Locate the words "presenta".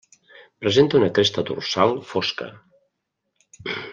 0.63-0.97